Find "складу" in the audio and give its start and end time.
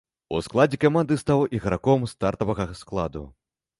2.81-3.23